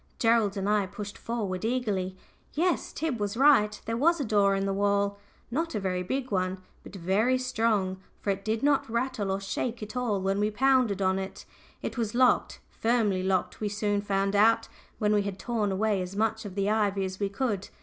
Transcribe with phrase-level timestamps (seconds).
[0.17, 2.17] Gerald and I pushed forward eagerly.
[2.55, 3.79] Yes, Tib was right.
[3.85, 5.19] There was a door in the wall
[5.51, 9.83] not a very big one, but very strong, for it did not rattle or shake
[9.83, 11.45] at all when we pounded on it.
[11.83, 14.67] It was locked, firmly locked we soon found out,
[14.97, 17.69] when we had torn away as much of the ivy as we could.